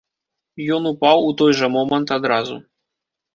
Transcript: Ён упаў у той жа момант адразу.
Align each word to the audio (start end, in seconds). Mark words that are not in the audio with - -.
Ён 0.77 0.87
упаў 0.91 1.17
у 1.27 1.31
той 1.41 1.51
жа 1.59 1.69
момант 1.75 2.15
адразу. 2.17 2.59